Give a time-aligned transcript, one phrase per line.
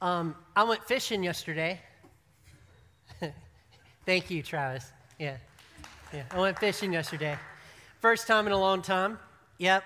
[0.00, 1.80] Um, I went fishing yesterday.
[4.06, 4.92] Thank you, Travis.
[5.18, 5.38] Yeah.
[6.14, 6.22] Yeah.
[6.30, 7.36] I went fishing yesterday.
[7.98, 9.18] First time in a long time.
[9.58, 9.82] Yep.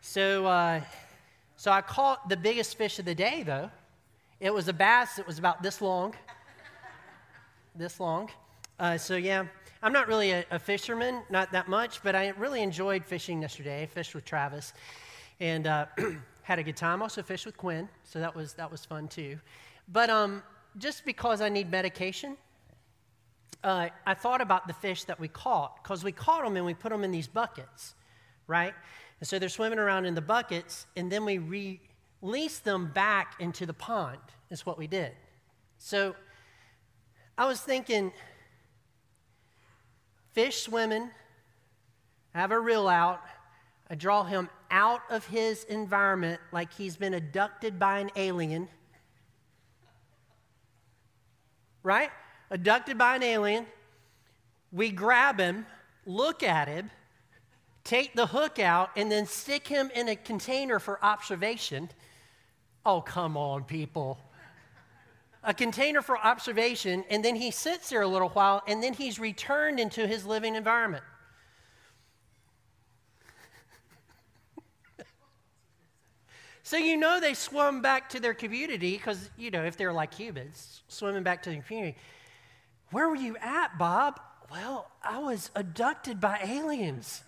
[0.00, 0.80] So, uh,
[1.56, 3.70] so I caught the biggest fish of the day, though.
[4.40, 5.18] It was a bass.
[5.18, 6.14] It was about this long.
[7.74, 8.30] this long.
[8.80, 9.44] Uh, so, yeah,
[9.82, 13.82] I'm not really a, a, fisherman, not that much, but I really enjoyed fishing yesterday.
[13.82, 14.72] I fished with Travis
[15.38, 15.86] and uh,
[16.48, 17.02] had a good time.
[17.02, 19.38] Also fished with Quinn, so that was, that was fun too.
[19.86, 20.42] But um,
[20.78, 22.38] just because I need medication,
[23.62, 26.72] uh, I thought about the fish that we caught because we caught them and we
[26.72, 27.94] put them in these buckets,
[28.46, 28.72] right?
[29.20, 31.80] And so they're swimming around in the buckets, and then we
[32.22, 34.16] release them back into the pond,
[34.50, 35.12] is what we did.
[35.76, 36.16] So
[37.36, 38.10] I was thinking,
[40.32, 41.10] fish swimming,
[42.34, 43.20] I have a reel out,
[43.90, 48.68] I draw him out of his environment like he's been abducted by an alien.
[51.82, 52.10] Right?
[52.50, 53.66] Abducted by an alien.
[54.72, 55.66] We grab him,
[56.04, 56.90] look at him,
[57.84, 61.88] take the hook out, and then stick him in a container for observation.
[62.84, 64.18] Oh, come on, people.
[65.42, 69.18] A container for observation, and then he sits there a little while, and then he's
[69.18, 71.04] returned into his living environment.
[76.68, 80.12] So you know they swim back to their community because, you know, if they're like
[80.12, 81.96] humans, swimming back to the community.
[82.90, 84.20] Where were you at, Bob?
[84.50, 87.24] Well, I was abducted by aliens.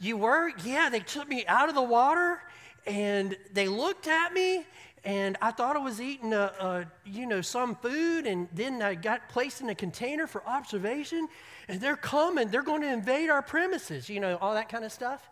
[0.00, 0.50] You were?
[0.64, 2.40] Yeah, they took me out of the water
[2.88, 4.64] and they looked at me
[5.04, 8.96] and I thought I was eating a, a, you know some food, and then I
[8.96, 11.28] got placed in a container for observation,
[11.68, 14.90] and they're coming, they're going to invade our premises, you know, all that kind of
[14.90, 15.30] stuff.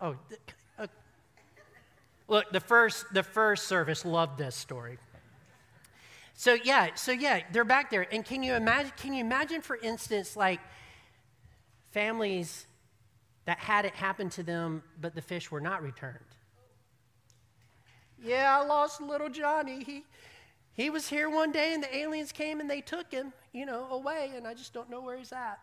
[0.00, 0.14] Oh,
[2.28, 4.98] look, the first the first service loved this story.
[6.34, 8.92] So yeah, so yeah, they're back there, and can you imagine?
[8.96, 10.60] Can you imagine, for instance, like
[11.90, 12.66] families
[13.48, 16.18] that had it happen to them, but the fish were not returned.
[18.22, 19.82] Yeah, I lost little Johnny.
[19.82, 20.04] He,
[20.74, 23.86] he was here one day and the aliens came and they took him, you know,
[23.90, 25.58] away, and I just don't know where he's at.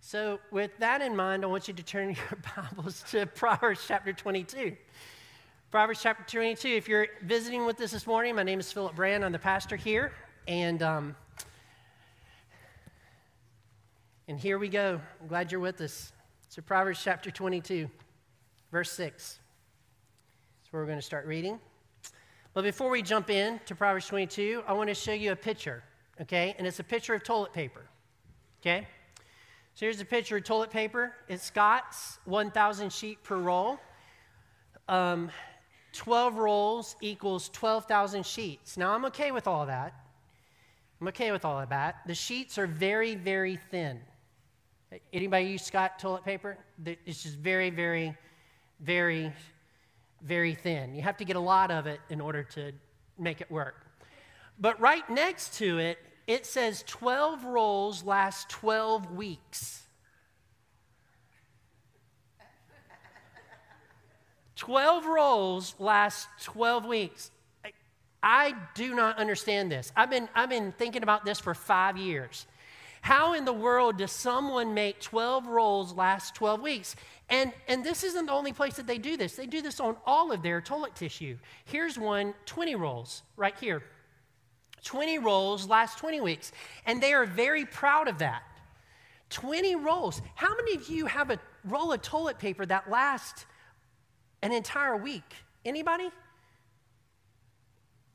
[0.00, 4.12] So, with that in mind, I want you to turn your Bibles to Proverbs chapter
[4.12, 4.76] 22.
[5.74, 6.68] Proverbs chapter 22.
[6.68, 9.24] If you're visiting with us this morning, my name is Philip Brand.
[9.24, 10.12] I'm the pastor here.
[10.46, 11.16] And, um,
[14.28, 15.00] and here we go.
[15.20, 16.12] I'm glad you're with us.
[16.48, 17.90] So, Proverbs chapter 22,
[18.70, 19.40] verse 6.
[20.60, 21.58] That's where we're going to start reading.
[22.52, 25.82] But before we jump in to Proverbs 22, I want to show you a picture,
[26.20, 26.54] okay?
[26.56, 27.82] And it's a picture of toilet paper,
[28.62, 28.86] okay?
[29.74, 31.16] So here's a picture of toilet paper.
[31.28, 33.80] It's Scott's 1,000 sheet per roll.
[34.86, 35.30] Um,
[35.94, 38.76] 12 rolls equals 12,000 sheets.
[38.76, 39.94] Now, I'm okay with all that.
[41.00, 41.96] I'm okay with all of that.
[42.06, 44.00] The sheets are very, very thin.
[45.12, 46.58] Anybody use Scott toilet paper?
[46.84, 48.16] It's just very, very,
[48.80, 49.32] very,
[50.22, 50.94] very thin.
[50.94, 52.72] You have to get a lot of it in order to
[53.18, 53.86] make it work.
[54.58, 59.83] But right next to it, it says 12 rolls last 12 weeks.
[64.64, 67.30] 12 rolls last 12 weeks.
[68.22, 69.92] I do not understand this.
[69.94, 72.46] I've been, I've been thinking about this for five years.
[73.02, 76.96] How in the world does someone make 12 rolls last 12 weeks?
[77.28, 79.36] And, and this isn't the only place that they do this.
[79.36, 81.36] They do this on all of their toilet tissue.
[81.66, 83.82] Here's one 20 rolls right here.
[84.82, 86.52] 20 rolls last 20 weeks.
[86.86, 88.42] And they are very proud of that.
[89.28, 90.22] 20 rolls.
[90.36, 93.44] How many of you have a roll of toilet paper that lasts
[94.44, 95.34] an entire week?
[95.64, 96.10] Anybody?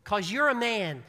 [0.04, 1.04] Because you're a man.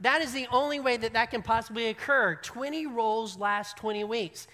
[0.00, 2.36] That is the only way that that can possibly occur.
[2.36, 4.46] 20 rolls last 20 weeks.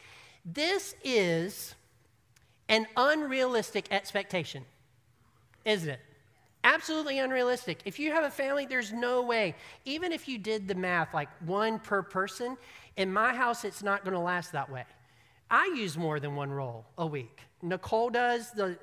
[0.44, 1.74] This is
[2.68, 4.64] an unrealistic expectation,
[5.64, 6.00] isn't it?
[6.64, 7.80] Absolutely unrealistic.
[7.84, 9.54] If you have a family, there's no way.
[9.84, 12.56] Even if you did the math, like one per person,
[12.96, 14.84] in my house, it's not going to last that way.
[15.50, 17.40] I use more than one roll a week.
[17.62, 18.78] Nicole does, the,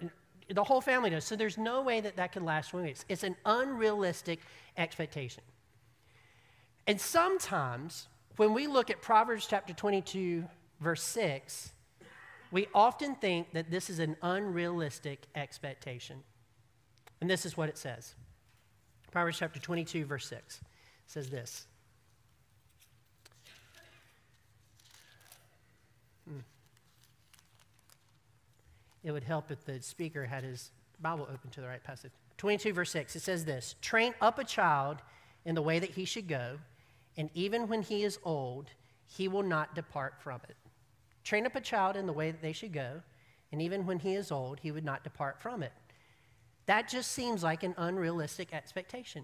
[0.50, 1.26] the whole family does.
[1.26, 3.06] So there's no way that that can last 20 weeks.
[3.10, 4.40] It's an unrealistic
[4.78, 5.44] expectation.
[6.88, 8.08] And sometimes
[8.38, 10.46] when we look at Proverbs chapter 22,
[10.80, 11.74] verse 6,
[12.52, 16.24] we often think that this is an unrealistic expectation.
[17.20, 18.16] And this is what it says
[19.12, 20.62] Proverbs chapter 22, verse 6
[21.08, 21.66] says this.
[26.28, 26.40] Hmm.
[29.04, 32.12] It would help if the speaker had his Bible open to the right passage.
[32.38, 34.98] 22, verse 6, it says this Train up a child
[35.46, 36.58] in the way that he should go,
[37.16, 38.70] and even when he is old,
[39.06, 40.56] he will not depart from it.
[41.24, 43.02] Train up a child in the way that they should go,
[43.52, 45.72] and even when he is old, he would not depart from it.
[46.66, 49.24] That just seems like an unrealistic expectation.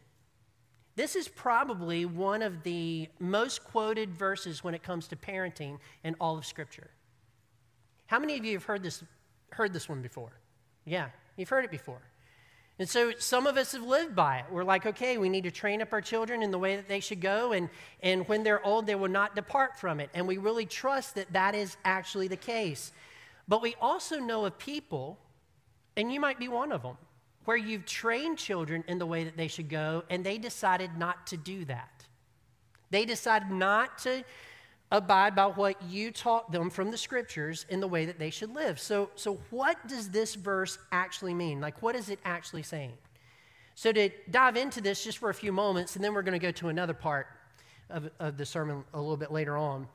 [0.96, 6.16] This is probably one of the most quoted verses when it comes to parenting in
[6.20, 6.92] all of Scripture.
[8.06, 9.04] How many of you have heard this,
[9.54, 10.32] heard this one before?
[10.86, 12.02] Yeah, you've heard it before.
[12.80, 14.46] And so some of us have lived by it.
[14.52, 17.00] We're like, okay, we need to train up our children in the way that they
[17.00, 17.70] should go, and,
[18.02, 20.10] and when they're old, they will not depart from it.
[20.14, 22.92] And we really trust that that is actually the case.
[23.48, 25.20] But we also know of people,
[25.96, 26.98] and you might be one of them,
[27.46, 31.28] where you've trained children in the way that they should go, and they decided not
[31.28, 32.06] to do that.
[32.90, 34.24] They decided not to
[34.92, 38.54] abide by what you taught them from the scriptures in the way that they should
[38.54, 38.80] live.
[38.80, 41.60] So, so what does this verse actually mean?
[41.60, 42.94] Like, what is it actually saying?
[43.76, 46.46] So, to dive into this just for a few moments, and then we're going to
[46.46, 47.26] go to another part
[47.90, 49.88] of, of the sermon a little bit later on.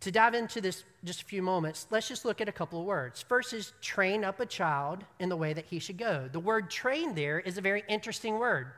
[0.00, 2.86] To dive into this just a few moments, let's just look at a couple of
[2.86, 3.22] words.
[3.22, 6.28] First is train up a child in the way that he should go.
[6.30, 8.68] The word train there is a very interesting word.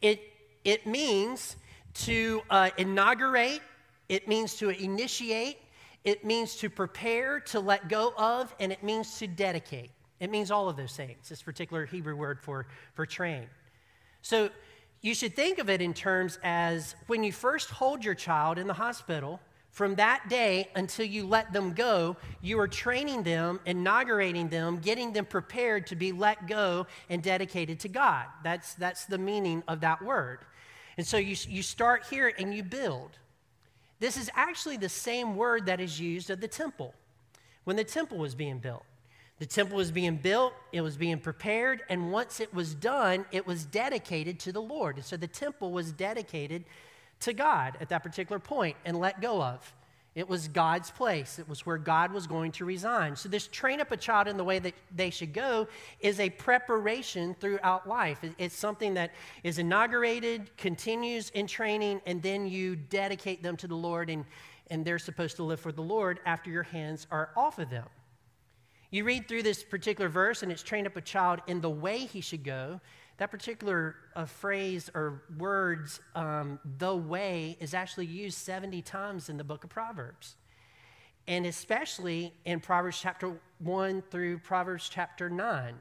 [0.00, 0.20] It,
[0.64, 1.56] it means
[1.94, 3.60] to uh, inaugurate
[4.08, 5.58] it means to initiate,
[6.04, 9.90] it means to prepare, to let go of, and it means to dedicate.
[10.20, 13.46] It means all of those things, this particular Hebrew word for, for train.
[14.22, 14.50] So
[15.00, 18.66] you should think of it in terms as when you first hold your child in
[18.66, 19.40] the hospital,
[19.72, 25.14] from that day until you let them go, you are training them, inaugurating them, getting
[25.14, 28.26] them prepared to be let go and dedicated to God.
[28.44, 30.40] That's, that's the meaning of that word.
[30.98, 33.18] And so you, you start here and you build.
[34.02, 36.92] This is actually the same word that is used of the temple
[37.62, 38.82] when the temple was being built.
[39.38, 43.46] The temple was being built, it was being prepared, and once it was done, it
[43.46, 45.04] was dedicated to the Lord.
[45.04, 46.64] So the temple was dedicated
[47.20, 49.72] to God at that particular point and let go of.
[50.14, 51.38] It was God's place.
[51.38, 53.16] It was where God was going to resign.
[53.16, 55.68] So, this train up a child in the way that they should go
[56.00, 58.18] is a preparation throughout life.
[58.36, 59.12] It's something that
[59.42, 64.26] is inaugurated, continues in training, and then you dedicate them to the Lord, and,
[64.70, 67.86] and they're supposed to live for the Lord after your hands are off of them.
[68.90, 72.00] You read through this particular verse, and it's train up a child in the way
[72.00, 72.82] he should go.
[73.22, 79.36] That particular uh, phrase or words, um, the way, is actually used 70 times in
[79.36, 80.34] the book of Proverbs.
[81.28, 85.74] And especially in Proverbs chapter 1 through Proverbs chapter 9,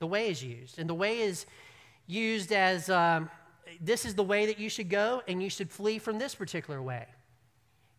[0.00, 0.80] the way is used.
[0.80, 1.46] And the way is
[2.08, 3.30] used as um,
[3.80, 6.82] this is the way that you should go, and you should flee from this particular
[6.82, 7.06] way.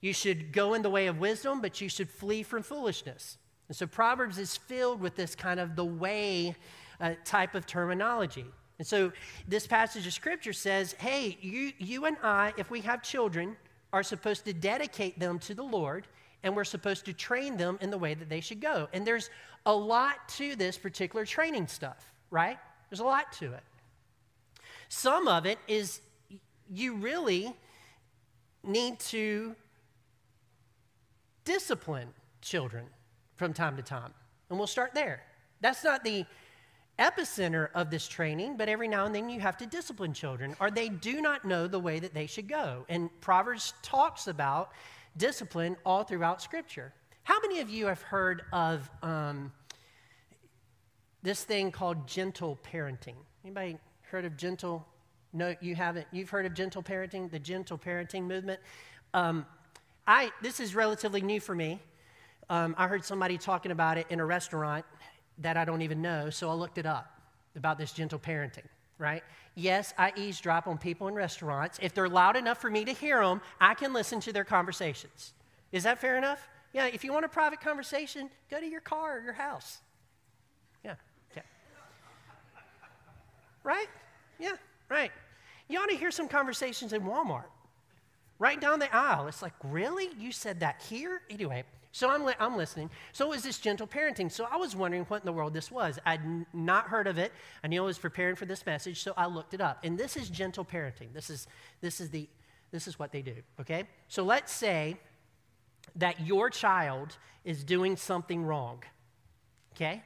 [0.02, 3.38] You should go in the way of wisdom, but you should flee from foolishness.
[3.70, 6.58] And so Proverbs is filled with this kind of the way
[7.00, 8.48] uh, type of terminology.
[8.80, 9.12] And so
[9.48, 13.56] this passage of scripture says, hey, you, you and I, if we have children,
[13.92, 16.08] are supposed to dedicate them to the Lord,
[16.44, 18.88] and we're supposed to train them in the way that they should go.
[18.94, 19.30] And there's
[19.66, 22.58] a lot to this particular training stuff, right?
[22.90, 23.64] There's a lot to it.
[24.88, 26.02] Some of it is
[26.72, 27.54] you really
[28.64, 29.56] need to
[31.44, 32.10] discipline
[32.42, 32.86] children
[33.36, 34.14] from time to time.
[34.50, 35.24] And we'll start there.
[35.62, 36.26] That's not the
[37.00, 40.70] epicenter of this training, but every now and then you have to discipline children, or
[40.70, 42.86] they do not know the way that they should go.
[42.90, 44.72] And Proverbs talks about
[45.18, 46.94] discipline all throughout Scripture.
[47.24, 49.52] How many of you have heard of um,
[51.24, 53.16] this thing called gentle parenting?
[53.44, 54.86] Anybody heard of gentle?
[55.32, 56.08] No, you haven't.
[56.12, 58.60] You've heard of gentle parenting, the gentle parenting movement.
[59.14, 59.46] Um,
[60.08, 61.80] I this is relatively new for me.
[62.50, 64.84] Um, I heard somebody talking about it in a restaurant
[65.40, 67.20] that I don't even know, so I looked it up
[67.56, 68.68] about this gentle parenting,
[68.98, 69.24] right?
[69.56, 71.80] Yes, I eavesdrop on people in restaurants.
[71.82, 75.34] If they're loud enough for me to hear them, I can listen to their conversations.
[75.72, 76.48] Is that fair enough?
[76.74, 79.80] Yeah, if you want a private conversation, go to your car or your house.
[80.84, 80.96] Yeah,
[81.32, 81.46] okay.
[83.64, 83.88] Right?
[84.40, 84.56] Yeah,
[84.90, 85.12] right.
[85.68, 87.46] You ought to hear some conversations in Walmart.
[88.40, 89.28] Right down the aisle.
[89.28, 90.10] It's like, really?
[90.18, 91.22] You said that here?
[91.30, 92.90] Anyway, so I'm, li- I'm listening.
[93.14, 94.32] So is this gentle parenting.
[94.32, 95.98] So I was wondering what in the world this was.
[96.06, 97.32] I'd n- not heard of it.
[97.64, 99.80] I knew I was preparing for this message, so I looked it up.
[99.84, 101.14] And this is gentle parenting.
[101.14, 101.48] This is,
[101.82, 102.30] this is, the,
[102.72, 103.88] this is what they do, okay?
[104.08, 104.98] So let's say
[105.96, 108.84] that your child is doing something wrong,
[109.76, 110.04] okay?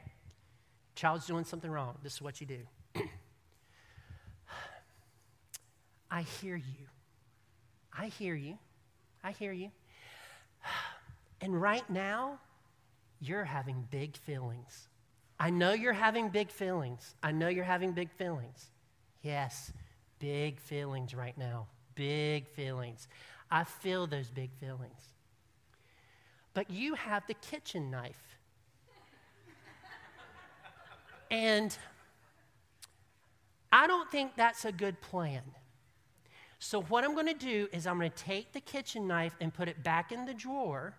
[0.96, 1.98] Child's doing something wrong.
[2.02, 2.60] This is what you do.
[6.10, 6.88] I hear you.
[7.92, 8.58] I hear you.
[9.22, 9.72] I hear you.
[11.44, 12.40] And right now,
[13.20, 14.88] you're having big feelings.
[15.38, 17.16] I know you're having big feelings.
[17.22, 18.72] I know you're having big feelings.
[19.24, 19.74] Yes,
[20.20, 21.68] big feelings right now.
[21.96, 23.10] Big feelings.
[23.52, 25.02] I feel those big feelings.
[26.54, 28.38] But you have the kitchen knife.
[31.30, 31.78] and
[33.70, 35.42] I don't think that's a good plan.
[36.60, 39.54] So, what I'm going to do is I'm going to take the kitchen knife and
[39.54, 40.96] put it back in the drawer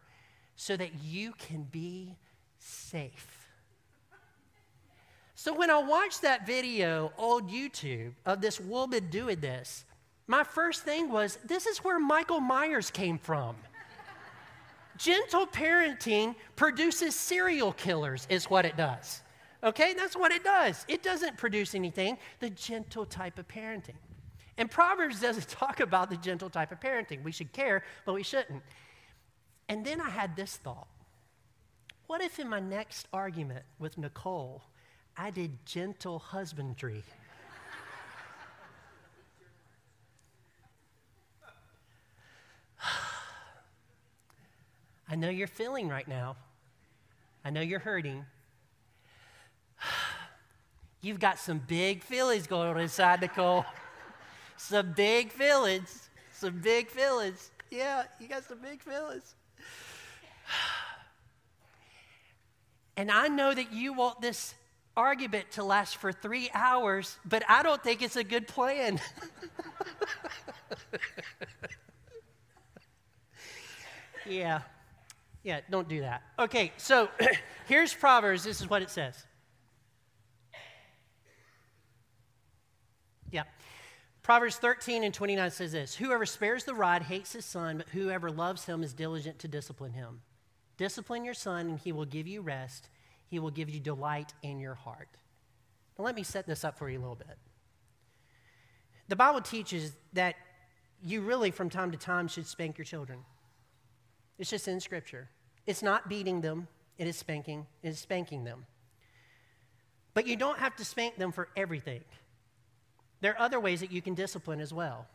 [0.56, 2.16] so that you can be
[2.58, 3.48] safe.
[5.34, 9.84] So, when I watched that video on YouTube of this woman doing this,
[10.26, 13.56] my first thing was this is where Michael Myers came from.
[14.96, 19.22] Gentle parenting produces serial killers, is what it does.
[19.62, 20.84] Okay, that's what it does.
[20.88, 23.96] It doesn't produce anything, the gentle type of parenting.
[24.56, 27.22] And Proverbs doesn't talk about the gentle type of parenting.
[27.22, 28.62] We should care, but we shouldn't.
[29.68, 30.88] And then I had this thought
[32.06, 34.62] what if in my next argument with Nicole,
[35.16, 37.02] I did gentle husbandry?
[45.08, 46.36] I know you're feeling right now.
[47.42, 48.26] I know you're hurting.
[51.00, 53.64] You've got some big feelings going on inside, Nicole
[54.56, 56.08] some big feelings.
[56.32, 57.50] Some big feelings.
[57.70, 59.34] Yeah, you got some big feelings.
[62.96, 64.54] And I know that you want this
[64.96, 69.00] argument to last for three hours, but I don't think it's a good plan.
[74.26, 74.60] yeah.
[75.42, 76.22] Yeah, don't do that.
[76.38, 77.08] Okay, so
[77.68, 78.44] here's Proverbs.
[78.44, 79.26] This is what it says.
[83.30, 83.42] Yeah.
[84.22, 88.30] Proverbs 13 and 29 says this Whoever spares the rod hates his son, but whoever
[88.30, 90.22] loves him is diligent to discipline him.
[90.76, 92.88] Discipline your son, and he will give you rest.
[93.28, 95.08] He will give you delight in your heart.
[95.98, 97.38] Now, let me set this up for you a little bit.
[99.08, 100.34] The Bible teaches that
[101.02, 103.20] you really, from time to time, should spank your children.
[104.38, 105.28] It's just in Scripture.
[105.66, 108.66] It's not beating them, it is spanking, it is spanking them.
[110.14, 112.04] But you don't have to spank them for everything.
[113.20, 115.06] There are other ways that you can discipline as well.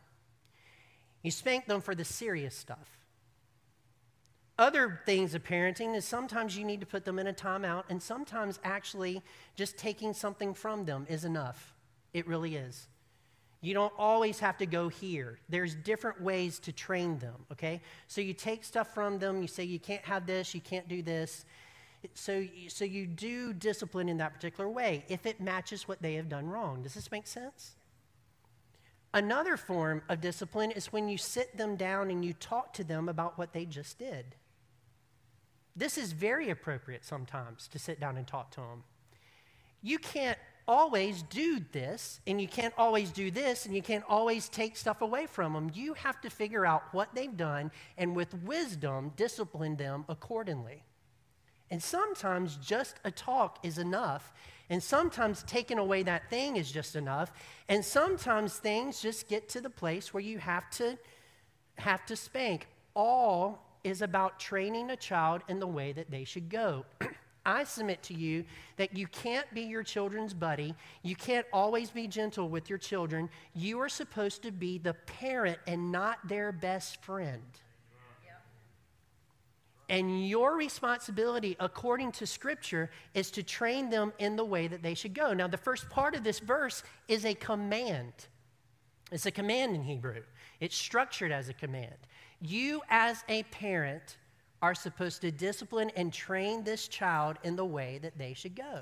[1.22, 2.99] You spank them for the serious stuff.
[4.60, 8.00] Other things of parenting is sometimes you need to put them in a timeout, and
[8.00, 9.22] sometimes actually
[9.56, 11.72] just taking something from them is enough.
[12.12, 12.86] It really is.
[13.62, 15.38] You don't always have to go here.
[15.48, 17.80] There's different ways to train them, okay?
[18.06, 21.00] So you take stuff from them, you say you can't have this, you can't do
[21.00, 21.46] this.
[22.12, 26.28] So, so you do discipline in that particular way if it matches what they have
[26.28, 26.82] done wrong.
[26.82, 27.76] Does this make sense?
[29.14, 33.08] Another form of discipline is when you sit them down and you talk to them
[33.08, 34.36] about what they just did.
[35.76, 38.84] This is very appropriate sometimes to sit down and talk to them.
[39.82, 44.48] You can't always do this, and you can't always do this, and you can't always
[44.48, 45.70] take stuff away from them.
[45.74, 50.84] You have to figure out what they've done and with wisdom discipline them accordingly.
[51.70, 54.32] And sometimes just a talk is enough.
[54.68, 57.32] And sometimes taking away that thing is just enough.
[57.68, 60.98] And sometimes things just get to the place where you have to
[61.78, 62.68] have to spank.
[62.94, 66.84] All is about training a child in the way that they should go.
[67.46, 68.44] I submit to you
[68.76, 70.74] that you can't be your children's buddy.
[71.02, 73.30] You can't always be gentle with your children.
[73.54, 77.42] You are supposed to be the parent and not their best friend.
[79.88, 84.94] And your responsibility, according to Scripture, is to train them in the way that they
[84.94, 85.32] should go.
[85.32, 88.12] Now, the first part of this verse is a command.
[89.10, 90.22] It's a command in Hebrew,
[90.60, 91.96] it's structured as a command.
[92.40, 94.16] You, as a parent,
[94.62, 98.80] are supposed to discipline and train this child in the way that they should go.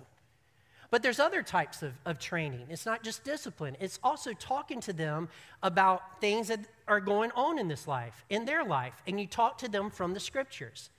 [0.90, 2.66] But there's other types of, of training.
[2.70, 5.28] It's not just discipline, it's also talking to them
[5.62, 9.58] about things that are going on in this life, in their life, and you talk
[9.58, 10.90] to them from the scriptures.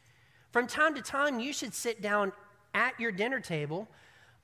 [0.51, 2.31] From time to time, you should sit down
[2.73, 3.87] at your dinner table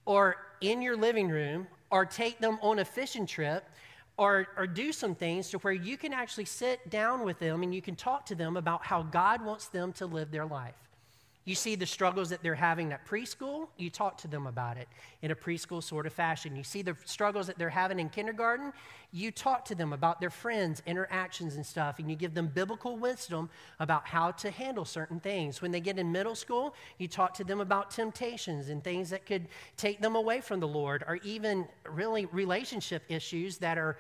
[0.05, 3.69] or in your living room or take them on a fishing trip
[4.17, 7.75] or, or do some things to where you can actually sit down with them and
[7.75, 10.75] you can talk to them about how God wants them to live their life.
[11.45, 14.87] You see the struggles that they're having at preschool, you talk to them about it
[15.21, 16.55] in a preschool sort of fashion.
[16.55, 18.73] You see the struggles that they're having in kindergarten,
[19.11, 22.97] you talk to them about their friends, interactions, and stuff, and you give them biblical
[22.97, 25.61] wisdom about how to handle certain things.
[25.61, 29.27] When they get in middle school, you talk to them about temptations and things that
[29.27, 29.47] could
[29.77, 33.97] take them away from the Lord, or even really relationship issues that are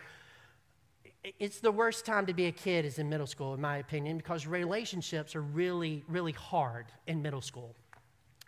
[1.39, 4.17] it's the worst time to be a kid is in middle school, in my opinion,
[4.17, 7.75] because relationships are really, really hard in middle school.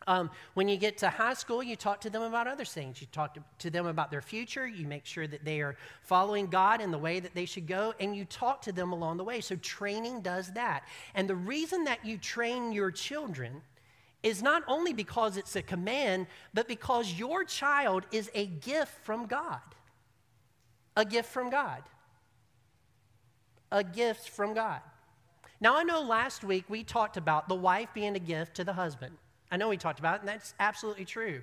[0.06, 3.02] Um, when you get to high school, you talk to them about other things.
[3.02, 4.66] You talk to, to, them about their future.
[4.66, 7.94] You make sure that they are following God in the way that they should go,
[8.00, 9.42] and you talk to them along the way.
[9.42, 10.84] So, training does that.
[11.14, 13.62] And the reason that you train your children
[14.24, 19.26] is not only because it's a command, but because your child is a gift from
[19.26, 19.60] God.
[20.96, 21.84] A gift from God.
[23.72, 24.82] A gift from God.
[25.60, 28.74] Now, I know last week we talked about the wife being a gift to the
[28.74, 29.18] husband.
[29.52, 31.42] I know we talked about it, and that's absolutely true.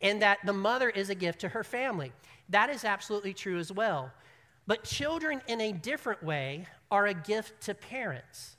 [0.00, 2.12] And that the mother is a gift to her family.
[2.48, 4.10] That is absolutely true as well.
[4.66, 8.56] But children, in a different way, are a gift to parents.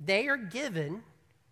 [0.00, 1.02] They are given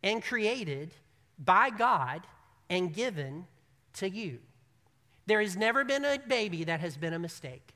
[0.02, 0.95] and created
[1.38, 2.23] by God
[2.69, 3.47] and given
[3.95, 4.41] to you.
[5.26, 7.75] There has never been a baby that has been a mistake.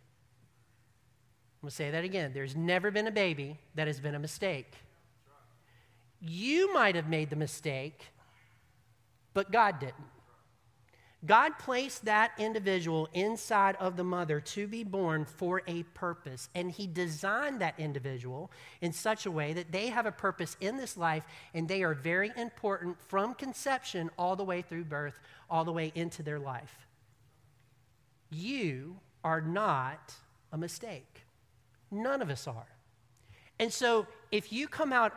[1.56, 2.32] I'm going to say that again.
[2.34, 4.72] There's never been a baby that has been a mistake.
[6.20, 8.06] You might have made the mistake,
[9.34, 9.94] but God didn't.
[11.24, 16.48] God placed that individual inside of the mother to be born for a purpose.
[16.54, 20.76] And He designed that individual in such a way that they have a purpose in
[20.76, 25.18] this life and they are very important from conception all the way through birth,
[25.50, 26.86] all the way into their life.
[28.30, 30.14] You are not
[30.52, 31.15] a mistake.
[31.90, 32.66] None of us are.
[33.58, 35.12] And so if you come out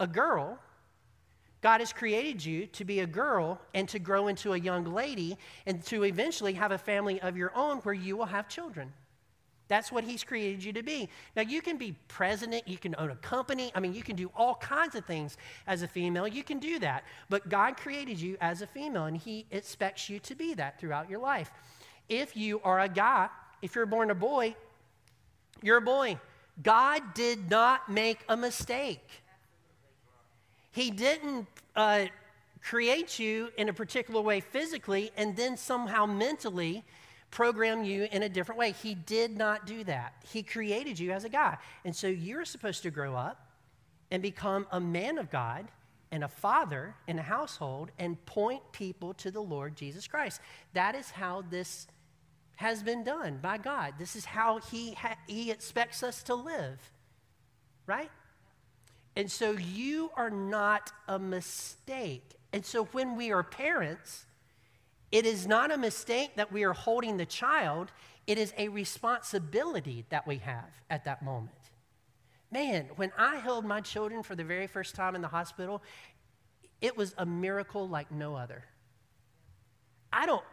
[0.00, 0.58] a girl,
[1.60, 5.36] God has created you to be a girl and to grow into a young lady
[5.66, 8.92] and to eventually have a family of your own where you will have children.
[9.66, 11.10] That's what He's created you to be.
[11.36, 13.70] Now, you can be president, you can own a company.
[13.74, 15.36] I mean, you can do all kinds of things
[15.66, 16.26] as a female.
[16.26, 17.04] You can do that.
[17.28, 21.10] But God created you as a female, and He expects you to be that throughout
[21.10, 21.50] your life.
[22.08, 23.28] If you are a guy,
[23.60, 24.56] if you're born a boy,
[25.62, 26.18] you're a boy.
[26.62, 29.22] God did not make a mistake.
[30.72, 31.46] He didn't
[31.76, 32.06] uh,
[32.62, 36.84] create you in a particular way physically and then somehow mentally
[37.30, 38.72] program you in a different way.
[38.72, 40.14] He did not do that.
[40.30, 41.58] He created you as a guy.
[41.84, 43.46] And so you're supposed to grow up
[44.10, 45.68] and become a man of God
[46.10, 50.40] and a father in a household and point people to the Lord Jesus Christ.
[50.72, 51.86] That is how this
[52.58, 53.94] has been done by God.
[54.00, 56.90] This is how He, ha- he expects us to live,
[57.86, 58.10] right?
[59.14, 62.34] And so you are not a mistake.
[62.52, 64.26] And so when we are parents,
[65.12, 67.92] it is not a mistake that we are holding the child,
[68.26, 71.52] it is a responsibility that we have at that moment.
[72.50, 75.80] Man, when I held my children for the very first time in the hospital,
[76.80, 78.64] it was a miracle like no other.
[80.12, 80.44] I don't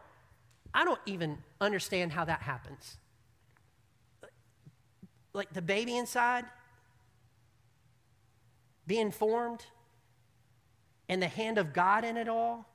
[0.76, 2.98] I don't even understand how that happens.
[5.34, 6.46] Like the baby inside,
[8.86, 9.66] being formed
[11.08, 12.68] and the hand of God in it all,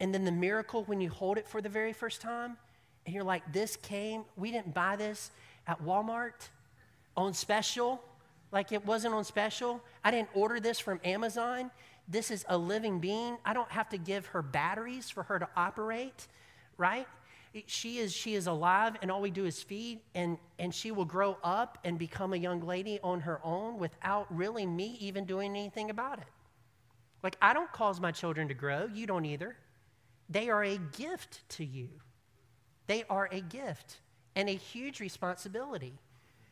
[0.00, 2.56] and then the miracle when you hold it for the very first time,
[3.04, 5.30] and you're like, this came, we didn't buy this
[5.66, 6.48] at Walmart
[7.16, 8.02] on special,
[8.52, 9.82] like it wasn't on special.
[10.02, 11.70] I didn't order this from Amazon.
[12.08, 13.36] This is a living being.
[13.44, 16.26] I don't have to give her batteries for her to operate,
[16.78, 17.06] right?
[17.66, 21.04] She is she is alive and all we do is feed and and she will
[21.04, 25.50] grow up and become a young lady on her own without really me even doing
[25.50, 26.26] anything about it.
[27.22, 28.88] Like i don't cause my children to grow.
[28.92, 29.56] You don't either.
[30.28, 31.88] They are a gift to you.
[32.86, 33.98] They are a gift
[34.34, 35.94] and a huge responsibility.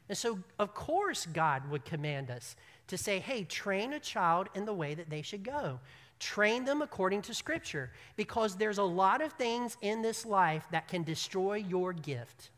[0.09, 2.55] And so of course god would command us
[2.87, 5.81] to say hey train a child in the way that they should go
[6.23, 10.87] Train them according to Scripture because there's a lot of things in this life that
[10.87, 12.51] can destroy your gift.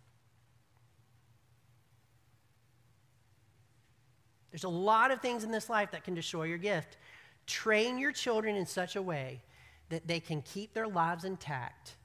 [4.51, 6.99] There's a lot of things in this life that can destroy your gift.
[7.47, 9.41] Train your children in such a way
[9.89, 11.97] that they can keep their lives intact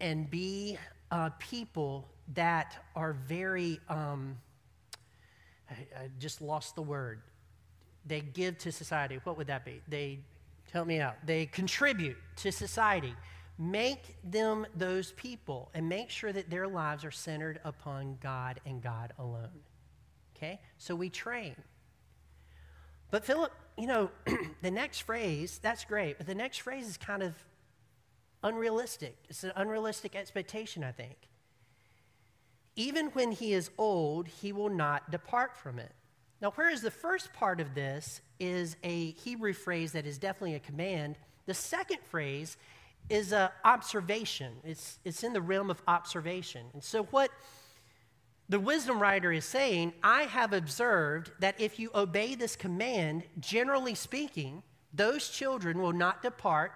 [0.00, 0.78] and be
[1.10, 4.38] uh, people that are very, um,
[5.70, 7.20] I, I just lost the word.
[8.06, 9.20] They give to society.
[9.24, 9.82] What would that be?
[9.86, 10.20] They
[10.70, 11.16] Help me out.
[11.24, 13.14] They contribute to society.
[13.58, 18.82] Make them those people and make sure that their lives are centered upon God and
[18.82, 19.60] God alone.
[20.36, 20.60] Okay?
[20.78, 21.54] So we train.
[23.10, 24.10] But Philip, you know,
[24.62, 27.34] the next phrase, that's great, but the next phrase is kind of
[28.42, 29.16] unrealistic.
[29.28, 31.16] It's an unrealistic expectation, I think.
[32.74, 35.92] Even when he is old, he will not depart from it.
[36.42, 40.60] Now, whereas the first part of this is a Hebrew phrase that is definitely a
[40.60, 42.56] command, the second phrase
[43.08, 44.54] is an observation.
[44.64, 46.66] It's, it's in the realm of observation.
[46.72, 47.30] And so, what
[48.48, 53.94] the wisdom writer is saying, I have observed that if you obey this command, generally
[53.94, 56.72] speaking, those children will not depart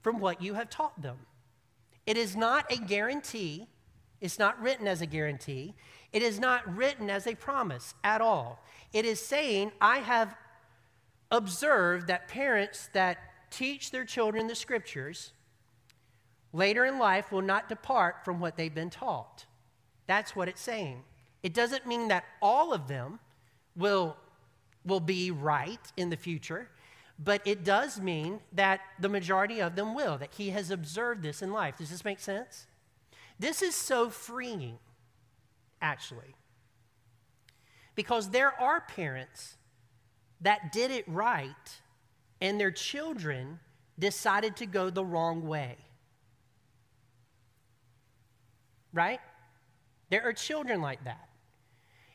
[0.00, 1.18] from what you have taught them.
[2.06, 3.68] It is not a guarantee,
[4.20, 5.74] it's not written as a guarantee,
[6.12, 8.64] it is not written as a promise at all.
[8.96, 10.34] It is saying, I have
[11.30, 13.18] observed that parents that
[13.50, 15.32] teach their children the scriptures
[16.54, 19.44] later in life will not depart from what they've been taught.
[20.06, 21.02] That's what it's saying.
[21.42, 23.18] It doesn't mean that all of them
[23.76, 24.16] will,
[24.86, 26.70] will be right in the future,
[27.22, 31.42] but it does mean that the majority of them will, that he has observed this
[31.42, 31.76] in life.
[31.76, 32.66] Does this make sense?
[33.38, 34.78] This is so freeing,
[35.82, 36.34] actually,
[37.96, 39.56] because there are parents
[40.42, 41.80] that did it right
[42.40, 43.58] and their children
[43.98, 45.76] decided to go the wrong way.
[48.92, 49.20] Right?
[50.10, 51.28] There are children like that.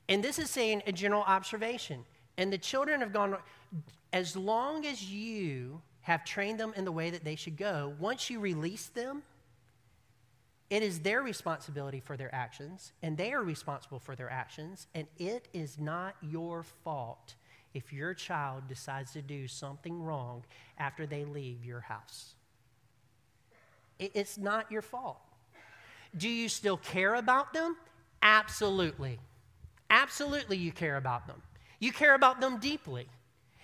[0.08, 2.06] And this is saying a general observation.
[2.38, 3.38] And the children have gone,
[4.14, 8.30] as long as you have trained them in the way that they should go, once
[8.30, 9.24] you release them,
[10.72, 15.06] it is their responsibility for their actions, and they are responsible for their actions, and
[15.20, 17.36] it is not your fault
[17.74, 20.46] if your child decides to do something wrong
[20.78, 22.36] after they leave your house.
[24.00, 25.20] It's not your fault.
[26.16, 27.76] Do you still care about them?
[28.24, 29.20] Absolutely.
[29.90, 31.42] Absolutely, you care about them.
[31.80, 33.08] You care about them deeply.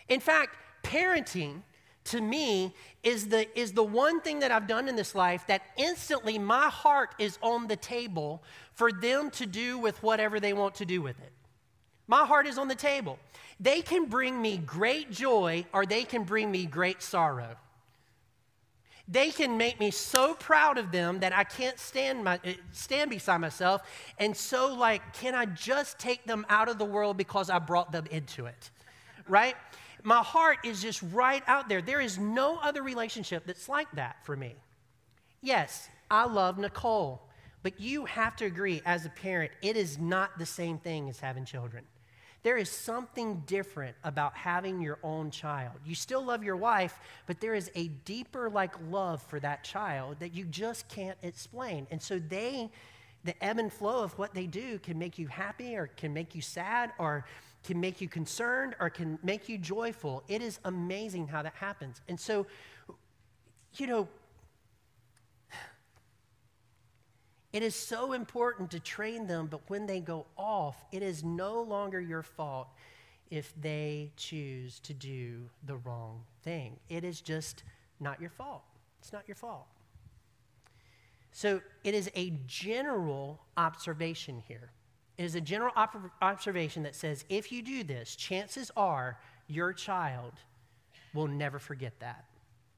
[0.09, 1.61] In fact, parenting
[2.07, 5.61] to me is the, is the one thing that I've done in this life that
[5.77, 8.43] instantly my heart is on the table
[8.73, 11.31] for them to do with whatever they want to do with it.
[12.07, 13.19] My heart is on the table.
[13.59, 17.55] They can bring me great joy or they can bring me great sorrow.
[19.09, 23.09] They can make me so proud of them that I can't stand, my, eh, stand
[23.09, 23.81] beside myself.
[24.19, 27.93] And so, like, can I just take them out of the world because I brought
[27.93, 28.69] them into it?
[29.27, 29.55] Right?
[30.03, 31.81] My heart is just right out there.
[31.81, 34.55] There is no other relationship that's like that for me.
[35.41, 37.21] Yes, I love Nicole,
[37.63, 41.19] but you have to agree as a parent, it is not the same thing as
[41.19, 41.83] having children.
[42.43, 45.73] There is something different about having your own child.
[45.85, 50.17] You still love your wife, but there is a deeper like love for that child
[50.19, 51.87] that you just can't explain.
[51.91, 52.69] And so they
[53.23, 56.33] the ebb and flow of what they do can make you happy or can make
[56.33, 57.25] you sad or
[57.67, 60.23] can make you concerned or can make you joyful.
[60.27, 62.01] It is amazing how that happens.
[62.07, 62.47] And so
[63.73, 64.07] you know,
[67.53, 71.61] It is so important to train them, but when they go off, it is no
[71.61, 72.67] longer your fault
[73.31, 76.77] if they choose to do the wrong thing.
[76.89, 77.63] It is just
[77.99, 78.63] not your fault.
[78.99, 79.65] It's not your fault.
[81.31, 84.71] So it is a general observation here.
[85.17, 89.73] It is a general op- observation that says if you do this, chances are your
[89.73, 90.33] child
[91.13, 92.25] will never forget that.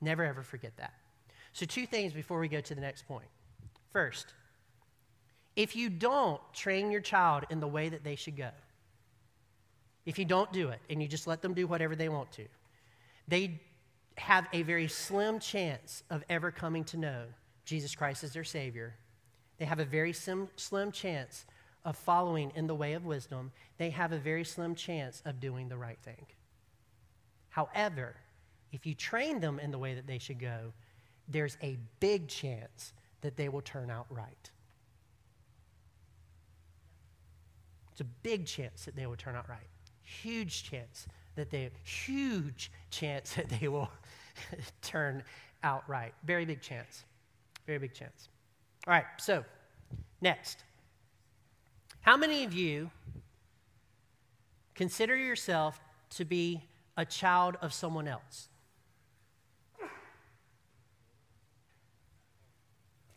[0.01, 0.93] Never ever forget that.
[1.51, 3.27] So, two things before we go to the next point.
[3.91, 4.33] First,
[5.55, 8.51] if you don't train your child in the way that they should go,
[10.05, 12.45] if you don't do it and you just let them do whatever they want to,
[13.27, 13.59] they
[14.15, 17.23] have a very slim chance of ever coming to know
[17.65, 18.95] Jesus Christ as their Savior.
[19.57, 21.45] They have a very slim, slim chance
[21.85, 23.51] of following in the way of wisdom.
[23.77, 26.25] They have a very slim chance of doing the right thing.
[27.49, 28.15] However,
[28.71, 30.73] if you train them in the way that they should go,
[31.27, 34.51] there's a big chance that they will turn out right.
[37.91, 39.67] It's a big chance that they will turn out right.
[40.03, 43.89] Huge chance that they, huge chance that they will
[44.81, 45.23] turn
[45.63, 46.13] out right.
[46.23, 47.03] Very big chance.
[47.65, 48.29] Very big chance.
[48.87, 49.43] All right, so
[50.21, 50.63] next.
[52.09, 52.89] How many of you
[54.73, 55.79] consider yourself
[56.15, 56.63] to be
[56.97, 58.49] a child of someone else?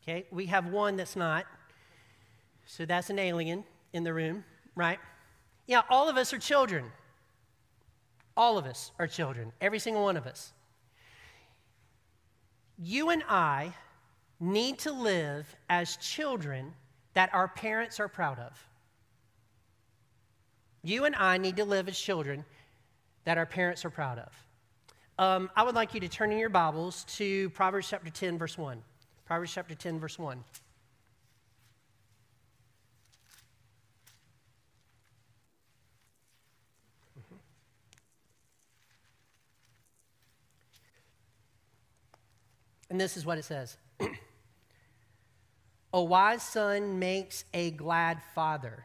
[0.03, 1.47] Okay, we have one that's not.
[2.67, 4.99] So that's an alien in the room right?
[5.67, 6.85] Yeah, all of us are children.
[8.37, 10.53] All of us are children, every single one of us.
[12.77, 13.73] You and I
[14.39, 16.75] need to live as children
[17.15, 18.69] that our parents are proud of.
[20.83, 22.45] You and I need to live as children
[23.25, 24.33] that our parents are proud of.
[25.17, 28.59] Um, I would like you to turn in your Bibles to Proverbs chapter 10, verse
[28.59, 28.83] 1.
[29.25, 30.43] Proverbs chapter 10, verse 1.
[42.91, 43.79] And this is what it says
[45.95, 48.85] A wise son makes a glad father,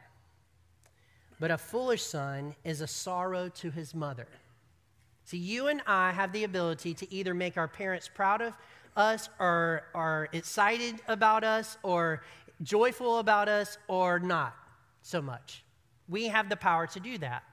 [1.40, 4.26] but a foolish son is a sorrow to his mother.
[5.24, 8.54] See, you and I have the ability to either make our parents proud of
[8.96, 12.22] us or are excited about us or
[12.62, 14.54] joyful about us or not
[15.02, 15.64] so much.
[16.08, 17.44] We have the power to do that.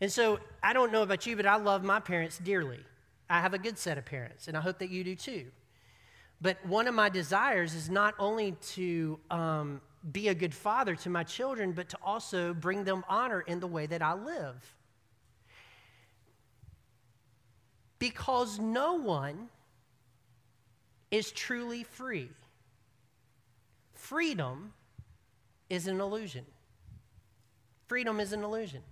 [0.00, 2.80] And so I don't know about you, but I love my parents dearly.
[3.30, 5.46] I have a good set of parents, and I hope that you do too.
[6.40, 9.80] But one of my desires is not only to um,
[10.12, 13.66] be a good father to my children, but to also bring them honor in the
[13.66, 14.74] way that I live.
[17.98, 19.48] Because no one
[21.10, 22.28] is truly free.
[23.94, 24.72] Freedom
[25.70, 26.44] is an illusion.
[27.86, 28.82] Freedom is an illusion.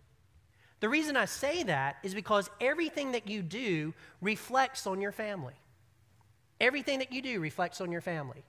[0.81, 5.55] The reason I say that is because everything that you do reflects on your family.
[6.61, 8.43] Everything that you do reflects on your family.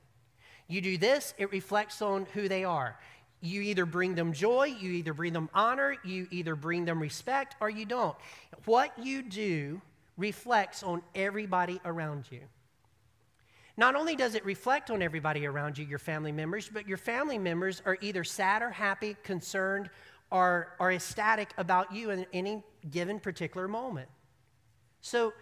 [0.68, 2.98] You do this, it reflects on who they are.
[3.42, 7.56] You either bring them joy, you either bring them honor, you either bring them respect,
[7.60, 8.16] or you don't.
[8.66, 9.82] What you do
[10.18, 12.42] reflects on everybody around you.
[13.78, 17.38] Not only does it reflect on everybody around you, your family members, but your family
[17.38, 19.90] members are either sad or happy, concerned,
[20.32, 24.08] or, or ecstatic about you in any given particular moment.
[25.02, 25.34] So,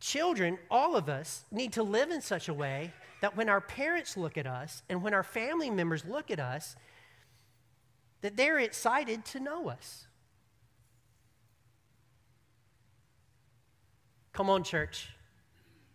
[0.00, 4.16] children, all of us, need to live in such a way that when our parents
[4.16, 6.74] look at us and when our family members look at us,
[8.20, 10.08] that they're excited to know us.
[14.32, 15.10] Come on, church.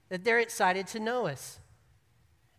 [0.07, 1.59] That they're excited to know us.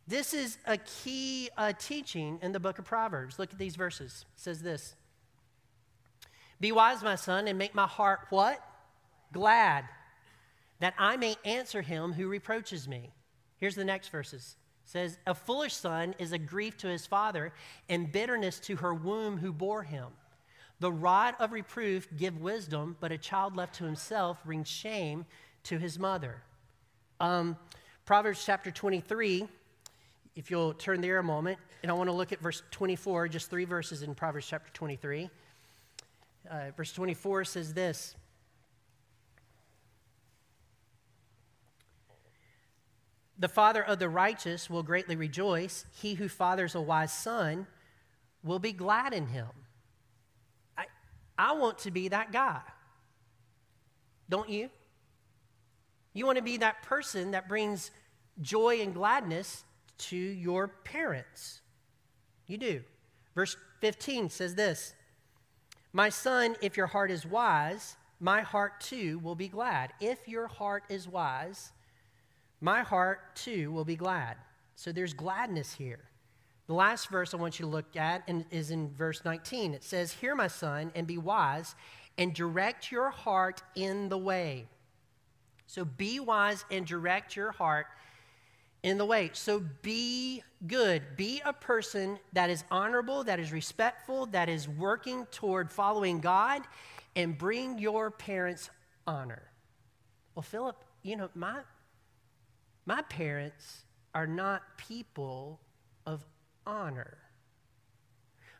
[0.06, 3.38] This is a key uh, teaching in the book of Proverbs.
[3.38, 4.26] Look at these verses.
[4.36, 4.96] It says this
[6.60, 8.60] Be wise, my son, and make my heart what?
[9.32, 9.86] Glad,
[10.80, 13.12] that I may answer him who reproaches me.
[13.58, 14.56] Here's the next verses.
[14.84, 17.52] It says, A foolish son is a grief to his father,
[17.88, 20.06] and bitterness to her womb who bore him.
[20.80, 25.26] The rod of reproof give wisdom, but a child left to himself brings shame
[25.64, 26.42] to his mother.
[27.20, 27.56] Um,
[28.04, 29.46] Proverbs chapter 23,
[30.36, 33.50] if you'll turn there a moment, and I want to look at verse 24, just
[33.50, 35.28] three verses in Proverbs chapter 23.
[36.48, 38.14] Uh, verse 24 says this
[43.38, 45.84] The father of the righteous will greatly rejoice.
[45.92, 47.66] He who fathers a wise son
[48.42, 49.48] will be glad in him.
[50.76, 50.86] I,
[51.38, 52.60] I want to be that guy.
[54.28, 54.70] Don't you?
[56.12, 57.90] You want to be that person that brings
[58.40, 59.64] joy and gladness
[59.98, 61.60] to your parents.
[62.46, 62.82] You do.
[63.34, 64.94] Verse 15 says this
[65.92, 69.92] My son, if your heart is wise, my heart too will be glad.
[70.00, 71.70] If your heart is wise,
[72.60, 74.36] my heart too will be glad.
[74.76, 76.00] So there's gladness here.
[76.66, 79.74] The last verse I want you to look at is in verse 19.
[79.74, 81.74] It says, Hear, my son, and be wise,
[82.18, 84.66] and direct your heart in the way.
[85.66, 87.86] So be wise and direct your heart
[88.82, 89.30] in the way.
[89.32, 91.16] So be good.
[91.16, 96.62] Be a person that is honorable, that is respectful, that is working toward following God,
[97.16, 98.70] and bring your parents
[99.06, 99.42] honor.
[100.34, 101.60] Well, Philip, you know, my,
[102.88, 103.82] my parents
[104.14, 105.60] are not people
[106.06, 106.24] of
[106.66, 107.18] honor.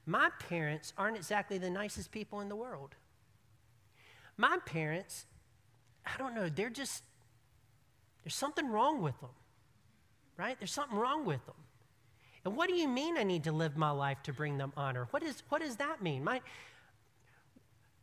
[0.05, 2.95] My parents aren't exactly the nicest people in the world.
[4.37, 5.25] My parents
[6.15, 7.03] I don't know, they're just,
[8.25, 9.31] there's something wrong with them,
[10.37, 10.57] right?
[10.59, 11.55] There's something wrong with them.
[12.45, 15.09] And what do you mean I need to live my life to bring them honor?
[15.11, 16.25] What, is, what does that mean?
[16.25, 16.41] My,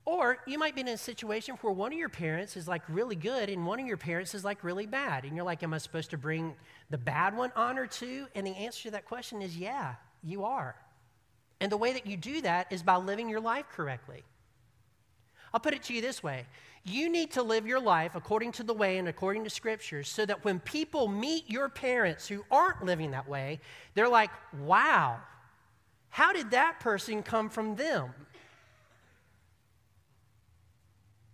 [0.05, 3.15] or you might be in a situation where one of your parents is like really
[3.15, 5.25] good and one of your parents is like really bad.
[5.25, 6.53] And you're like, Am I supposed to bring
[6.89, 8.27] the bad one honor too?
[8.35, 10.75] And the answer to that question is yeah, you are.
[11.59, 14.23] And the way that you do that is by living your life correctly.
[15.53, 16.45] I'll put it to you this way
[16.87, 20.23] you need to live your life according to the way and according to scriptures so
[20.23, 23.59] that when people meet your parents who aren't living that way,
[23.95, 24.29] they're like,
[24.61, 25.17] wow,
[26.09, 28.11] how did that person come from them?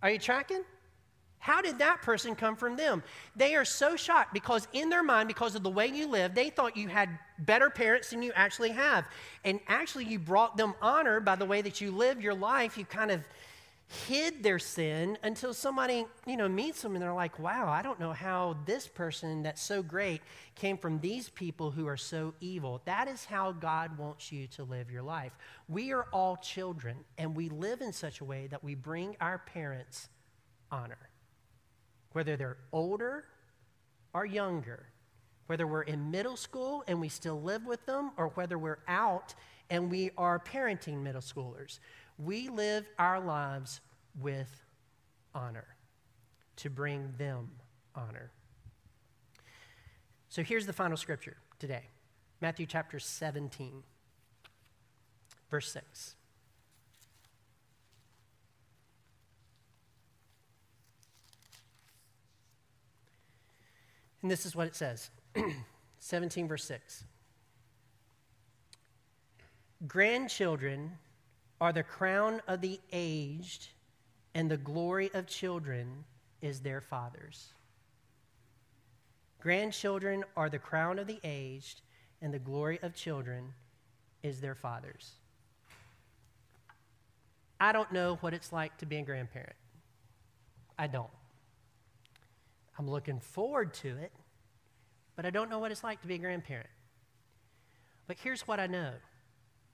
[0.02, 0.62] Are you tracking?
[1.38, 3.02] How did that person come from them?
[3.34, 6.50] They are so shocked because, in their mind, because of the way you live, they
[6.50, 9.06] thought you had better parents than you actually have.
[9.44, 12.78] And actually, you brought them honor by the way that you live your life.
[12.78, 13.24] You kind of
[13.92, 18.00] hid their sin until somebody, you know, meets them and they're like, wow, I don't
[18.00, 20.22] know how this person that's so great
[20.54, 22.80] came from these people who are so evil.
[22.86, 25.32] That is how God wants you to live your life.
[25.68, 29.38] We are all children and we live in such a way that we bring our
[29.38, 30.08] parents
[30.70, 31.10] honor.
[32.12, 33.24] Whether they're older
[34.14, 34.86] or younger,
[35.48, 39.34] whether we're in middle school and we still live with them, or whether we're out
[39.68, 41.78] and we are parenting middle schoolers
[42.18, 43.80] we live our lives
[44.20, 44.62] with
[45.34, 45.66] honor.
[46.56, 47.50] to bring them
[47.94, 48.30] honor.
[50.28, 51.88] So here's the final scripture today
[52.40, 53.82] Matthew chapter 17,
[55.50, 56.16] verse 6.
[64.22, 65.10] And this is what it says
[65.98, 67.04] 17, verse 6.
[69.88, 70.92] Grandchildren
[71.62, 73.68] are the crown of the aged,
[74.34, 76.04] and the glory of children
[76.40, 77.52] is their fathers.
[79.40, 81.82] Grandchildren are the crown of the aged,
[82.20, 83.54] and the glory of children
[84.24, 85.12] is their fathers.
[87.60, 89.54] I don't know what it's like to be a grandparent.
[90.76, 91.06] I don't.
[92.76, 94.10] I'm looking forward to it,
[95.14, 96.70] but I don't know what it's like to be a grandparent.
[98.08, 98.94] But here's what I know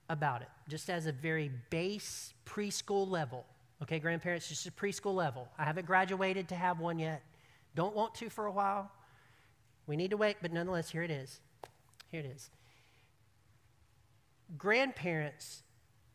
[0.09, 3.45] about it, just as a very base preschool level.
[3.81, 5.47] Okay, grandparents, just a preschool level.
[5.57, 7.21] I haven't graduated to have one yet.
[7.75, 8.91] Don't want to for a while.
[9.87, 11.39] We need to wait, but nonetheless, here it is.
[12.11, 12.49] Here it is.
[14.57, 15.63] Grandparents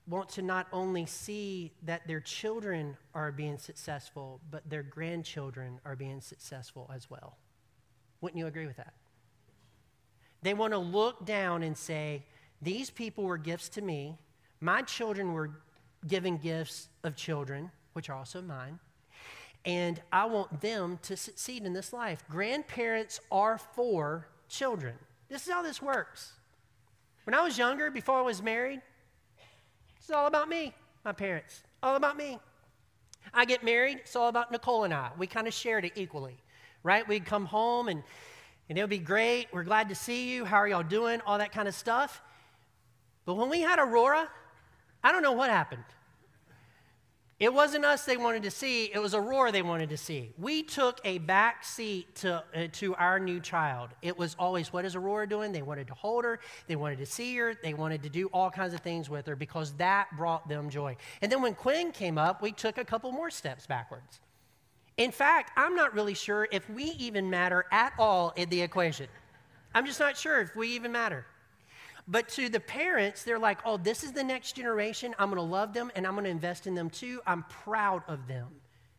[0.07, 5.97] want to not only see that their children are being successful, but their grandchildren are
[5.97, 7.39] being successful as well.
[8.21, 8.93] Wouldn't you agree with that?
[10.43, 12.25] They want to look down and say,
[12.63, 14.19] These people were gifts to me.
[14.61, 15.51] My children were
[16.07, 18.79] given gifts of children, which are also mine.
[19.65, 22.25] And I want them to succeed in this life.
[22.29, 24.95] Grandparents are for children.
[25.29, 26.35] This is how this works.
[27.25, 28.83] When I was younger, before I was married,
[29.97, 31.63] it's all about me, my parents.
[31.83, 32.39] All about me.
[33.33, 35.11] I get married, it's all about Nicole and I.
[35.17, 36.37] We kind of shared it equally,
[36.83, 37.09] right?
[37.09, 38.03] We'd come home and,
[38.69, 39.47] and it would be great.
[39.51, 40.45] We're glad to see you.
[40.45, 41.23] How are y'all doing?
[41.27, 42.21] All that kind of stuff.
[43.25, 44.29] But when we had Aurora,
[45.03, 45.85] I don't know what happened.
[47.41, 50.33] It wasn't us they wanted to see, it was Aurora they wanted to see.
[50.39, 53.91] We took a back seat to, uh, to our new child.
[54.03, 55.51] It was always, what is Aurora doing?
[55.51, 58.51] They wanted to hold her, they wanted to see her, they wanted to do all
[58.51, 60.97] kinds of things with her because that brought them joy.
[61.23, 64.21] And then when Quinn came up, we took a couple more steps backwards.
[64.97, 69.09] In fact, I'm not really sure if we even matter at all in the equation.
[69.75, 71.27] I'm just not sure if we even matter.
[72.07, 75.15] But to the parents, they're like, oh, this is the next generation.
[75.19, 77.21] I'm going to love them and I'm going to invest in them too.
[77.27, 78.49] I'm proud of them.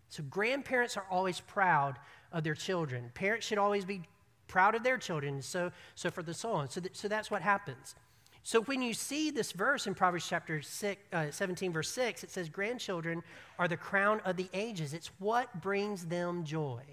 [0.09, 1.99] So grandparents are always proud
[2.31, 3.11] of their children.
[3.13, 4.01] Parents should always be
[4.47, 5.41] proud of their children.
[5.41, 6.65] So, so for the soul.
[6.69, 7.95] So, so that's what happens.
[8.41, 12.29] So when you see this verse in Proverbs chapter six, uh, 17, verse 6, it
[12.29, 13.23] says, Grandchildren
[13.57, 14.93] are the crown of the ages.
[14.93, 16.83] It's what brings them joy.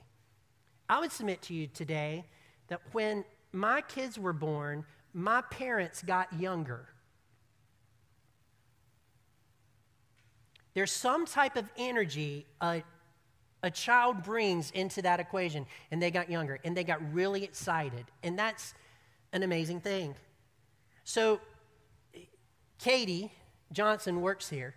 [0.88, 2.24] I would submit to you today
[2.68, 6.88] that when my kids were born, my parents got younger.
[10.74, 12.82] There's some type of energy a,
[13.62, 18.06] a child brings into that equation, and they got younger, and they got really excited.
[18.22, 18.72] And that's
[19.32, 20.14] an amazing thing.
[21.04, 21.40] So,
[22.78, 23.30] Katie
[23.70, 24.74] Johnson works here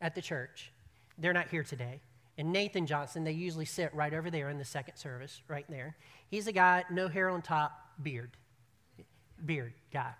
[0.00, 0.72] at the church.
[1.18, 2.00] They're not here today.
[2.36, 5.96] And Nathan Johnson, they usually sit right over there in the second service, right there.
[6.28, 8.30] He's a guy, no hair on top, beard
[9.44, 10.12] beard guy.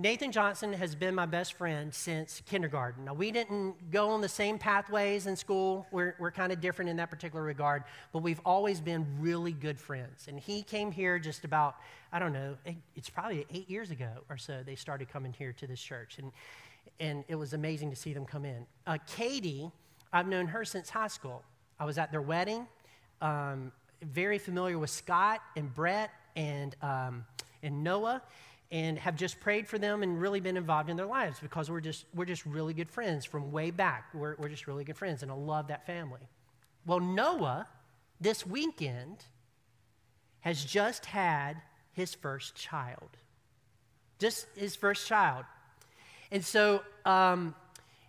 [0.00, 3.04] Nathan Johnson has been my best friend since kindergarten.
[3.04, 5.86] Now, we didn't go on the same pathways in school.
[5.90, 9.78] We're, we're kind of different in that particular regard, but we've always been really good
[9.78, 10.26] friends.
[10.26, 11.76] And he came here just about,
[12.14, 12.56] I don't know,
[12.96, 16.16] it's probably eight years ago or so they started coming here to this church.
[16.16, 16.32] And,
[16.98, 18.64] and it was amazing to see them come in.
[18.86, 19.70] Uh, Katie,
[20.14, 21.42] I've known her since high school.
[21.78, 22.66] I was at their wedding,
[23.20, 23.70] um,
[24.00, 27.26] very familiar with Scott and Brett and, um,
[27.62, 28.22] and Noah
[28.70, 31.80] and have just prayed for them and really been involved in their lives because we're
[31.80, 34.06] just, we're just really good friends from way back.
[34.14, 36.28] We're, we're just really good friends, and I love that family.
[36.86, 37.66] Well, Noah,
[38.20, 39.24] this weekend,
[40.40, 41.60] has just had
[41.92, 43.10] his first child.
[44.18, 45.44] Just his first child.
[46.30, 47.54] And so um,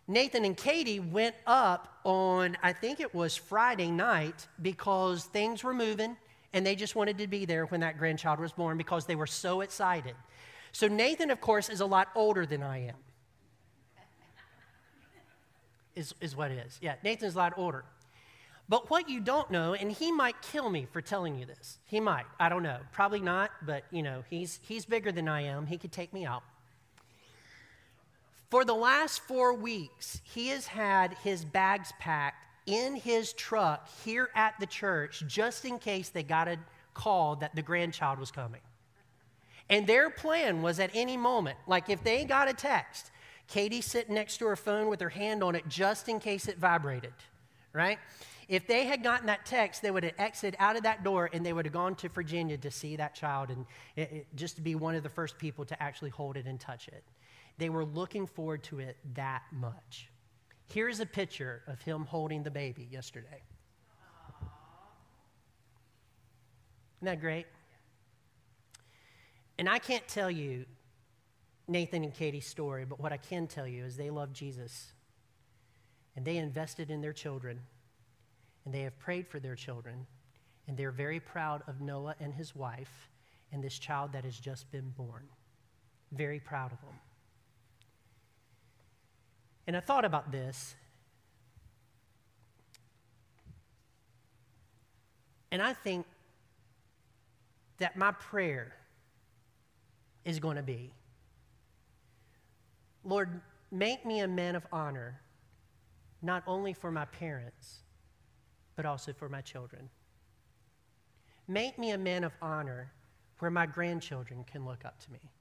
[0.07, 5.73] Nathan and Katie went up on, I think it was Friday night, because things were
[5.73, 6.15] moving
[6.53, 9.27] and they just wanted to be there when that grandchild was born because they were
[9.27, 10.15] so excited.
[10.71, 12.95] So Nathan, of course, is a lot older than I am.
[15.95, 16.79] Is, is what it is.
[16.81, 17.83] Yeah, Nathan's a lot older.
[18.69, 21.79] But what you don't know, and he might kill me for telling you this.
[21.85, 22.25] He might.
[22.39, 22.77] I don't know.
[22.93, 25.65] Probably not, but you know, he's he's bigger than I am.
[25.65, 26.43] He could take me out.
[28.49, 34.29] For the last four weeks, he has had his bags packed in his truck here
[34.35, 36.57] at the church just in case they got a
[36.93, 38.61] call that the grandchild was coming.
[39.69, 43.11] And their plan was at any moment, like if they got a text,
[43.47, 46.57] Katie sitting next to her phone with her hand on it just in case it
[46.57, 47.13] vibrated,
[47.73, 47.99] right?
[48.47, 51.45] If they had gotten that text, they would have exited out of that door and
[51.45, 54.61] they would have gone to Virginia to see that child and it, it, just to
[54.61, 57.03] be one of the first people to actually hold it and touch it.
[57.57, 60.09] They were looking forward to it that much.
[60.73, 63.41] Here's a picture of him holding the baby yesterday.
[66.97, 67.45] Isn't that great?
[69.61, 70.65] And I can't tell you
[71.67, 74.91] Nathan and Katie's story, but what I can tell you is they love Jesus
[76.15, 77.59] and they invested in their children
[78.65, 80.07] and they have prayed for their children
[80.67, 83.11] and they're very proud of Noah and his wife
[83.51, 85.27] and this child that has just been born.
[86.11, 86.95] Very proud of them.
[89.67, 90.73] And I thought about this.
[95.51, 96.07] And I think
[97.77, 98.73] that my prayer
[100.25, 100.93] is going to be
[103.03, 103.41] Lord,
[103.71, 105.21] make me a man of honor,
[106.21, 107.79] not only for my parents,
[108.75, 109.89] but also for my children.
[111.47, 112.91] Make me a man of honor
[113.39, 115.31] where my grandchildren can look up to me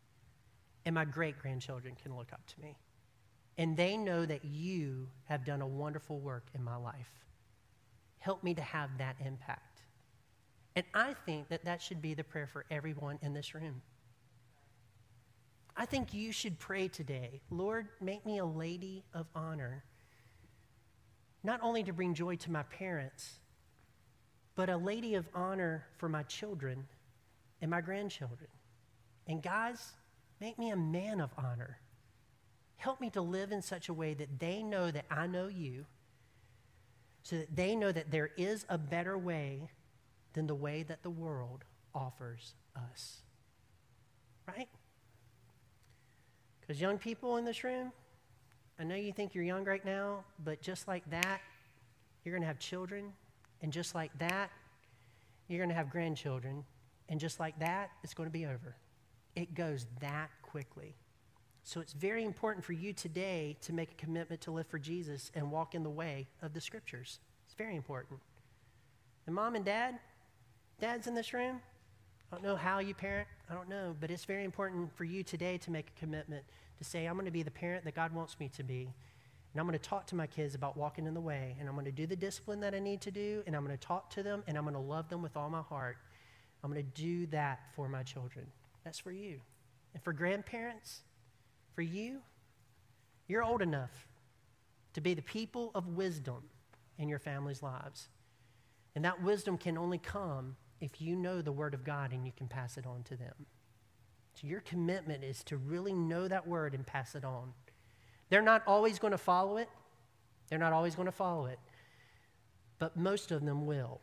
[0.86, 2.76] and my great grandchildren can look up to me.
[3.58, 7.10] And they know that you have done a wonderful work in my life.
[8.18, 9.82] Help me to have that impact.
[10.76, 13.82] And I think that that should be the prayer for everyone in this room.
[15.80, 19.82] I think you should pray today Lord, make me a lady of honor,
[21.42, 23.38] not only to bring joy to my parents,
[24.54, 26.86] but a lady of honor for my children
[27.62, 28.50] and my grandchildren.
[29.26, 29.92] And guys,
[30.38, 31.78] make me a man of honor.
[32.76, 35.86] Help me to live in such a way that they know that I know you,
[37.22, 39.70] so that they know that there is a better way
[40.34, 41.64] than the way that the world
[41.94, 43.22] offers us.
[44.46, 44.68] Right?
[46.70, 47.90] Because, young people in this room,
[48.78, 51.40] I know you think you're young right now, but just like that,
[52.22, 53.12] you're going to have children.
[53.60, 54.52] And just like that,
[55.48, 56.62] you're going to have grandchildren.
[57.08, 58.76] And just like that, it's going to be over.
[59.34, 60.94] It goes that quickly.
[61.64, 65.32] So it's very important for you today to make a commitment to live for Jesus
[65.34, 67.18] and walk in the way of the scriptures.
[67.46, 68.20] It's very important.
[69.26, 69.98] And mom and dad,
[70.78, 71.62] dads in this room,
[72.30, 75.24] I don't know how you parent, I don't know, but it's very important for you
[75.24, 76.44] today to make a commitment
[76.78, 78.92] to say, I'm going to be the parent that God wants me to be.
[79.52, 81.56] And I'm going to talk to my kids about walking in the way.
[81.58, 83.42] And I'm going to do the discipline that I need to do.
[83.46, 84.44] And I'm going to talk to them.
[84.46, 85.96] And I'm going to love them with all my heart.
[86.62, 88.46] I'm going to do that for my children.
[88.84, 89.40] That's for you.
[89.92, 91.00] And for grandparents,
[91.74, 92.20] for you,
[93.26, 94.06] you're old enough
[94.94, 96.44] to be the people of wisdom
[96.98, 98.08] in your family's lives.
[98.94, 102.32] And that wisdom can only come if you know the Word of God and you
[102.36, 103.46] can pass it on to them.
[104.34, 107.52] So your commitment is to really know that Word and pass it on.
[108.28, 109.68] They're not always going to follow it,
[110.48, 111.58] they're not always going to follow it,
[112.78, 114.00] but most of them will.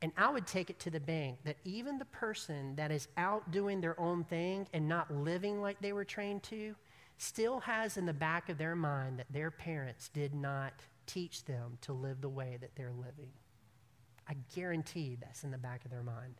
[0.00, 3.50] And I would take it to the bank that even the person that is out
[3.50, 6.76] doing their own thing and not living like they were trained to
[7.16, 10.72] still has in the back of their mind that their parents did not
[11.06, 13.30] teach them to live the way that they're living.
[14.28, 16.34] I guarantee that's in the back of their mind.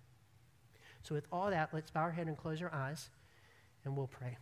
[1.02, 3.08] So, with all that, let's bow our head and close our eyes,
[3.84, 4.36] and we'll pray.